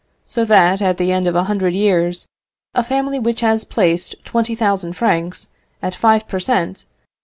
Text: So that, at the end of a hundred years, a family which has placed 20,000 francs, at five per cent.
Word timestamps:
So 0.25 0.45
that, 0.45 0.81
at 0.81 0.97
the 0.97 1.11
end 1.11 1.27
of 1.27 1.35
a 1.35 1.43
hundred 1.43 1.75
years, 1.75 2.25
a 2.73 2.83
family 2.83 3.19
which 3.19 3.41
has 3.41 3.63
placed 3.63 4.15
20,000 4.25 4.93
francs, 4.93 5.49
at 5.79 5.93
five 5.93 6.27
per 6.27 6.39
cent. 6.39 6.85